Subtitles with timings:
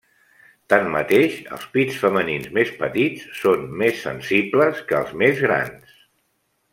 [0.73, 5.93] Tanmateix, els pits femenins més petits són més sensibles que els més grans.